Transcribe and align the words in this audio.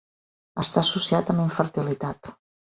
Està 0.63 0.81
associat 0.87 1.29
amb 1.35 1.45
infertilitat. 1.45 2.33